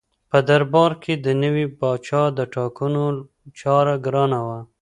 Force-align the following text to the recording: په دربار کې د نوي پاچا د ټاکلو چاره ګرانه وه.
په 0.29 0.37
دربار 0.49 0.91
کې 1.03 1.13
د 1.25 1.27
نوي 1.43 1.65
پاچا 1.79 2.23
د 2.37 2.39
ټاکلو 2.55 3.05
چاره 3.59 3.93
ګرانه 4.05 4.39
وه. 4.47 4.59